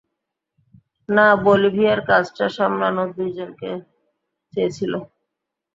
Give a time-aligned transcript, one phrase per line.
[1.09, 3.69] না, বলিভিয়ার কাজটা সামলানো দুইজনকে
[4.53, 4.93] চেয়েছিল।